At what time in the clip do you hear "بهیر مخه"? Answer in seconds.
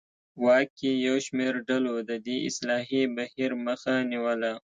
3.15-3.93